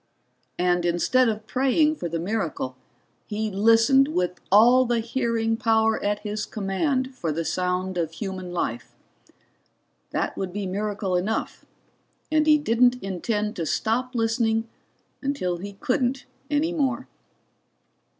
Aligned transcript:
And 0.57 0.83
instead 0.83 1.29
of 1.29 1.45
praying 1.45 1.93
for 1.97 2.09
the 2.09 2.17
miracle, 2.17 2.75
he 3.27 3.51
listened 3.51 4.07
with 4.07 4.41
all 4.51 4.83
the 4.83 4.99
hearing 4.99 5.57
power 5.57 6.03
at 6.03 6.21
his 6.21 6.47
command 6.47 7.13
for 7.13 7.31
the 7.31 7.45
sound 7.45 7.99
of 7.99 8.13
human 8.13 8.51
life. 8.51 8.95
That 10.09 10.35
would 10.35 10.51
be 10.51 10.65
miracle 10.65 11.15
enough, 11.15 11.65
and 12.31 12.47
he 12.47 12.57
didn't 12.57 12.95
intend 13.03 13.55
to 13.57 13.65
stop 13.67 14.15
listening 14.15 14.67
until 15.21 15.57
he 15.57 15.73
couldn't 15.73 16.25
any 16.49 16.73
more. 16.73 17.07